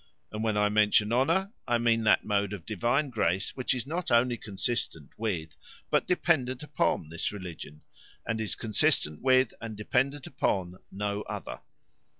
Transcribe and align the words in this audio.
And 0.31 0.43
when 0.43 0.57
I 0.57 0.67
mention 0.69 1.13
honour, 1.13 1.53
I 1.67 1.77
mean 1.77 2.01
that 2.05 2.25
mode 2.25 2.53
of 2.53 2.65
Divine 2.65 3.11
grace 3.11 3.51
which 3.55 3.75
is 3.75 3.85
not 3.85 4.09
only 4.09 4.35
consistent 4.35 5.11
with, 5.15 5.55
but 5.91 6.07
dependent 6.07 6.63
upon, 6.63 7.09
this 7.09 7.31
religion; 7.31 7.81
and 8.25 8.41
is 8.41 8.55
consistent 8.55 9.21
with 9.21 9.53
and 9.61 9.77
dependent 9.77 10.25
upon 10.25 10.77
no 10.91 11.21
other. 11.29 11.59